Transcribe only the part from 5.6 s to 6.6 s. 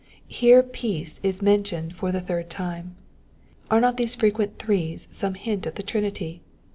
of the Trinity